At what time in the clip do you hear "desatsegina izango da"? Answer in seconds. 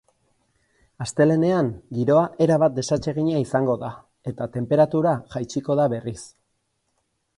2.79-3.91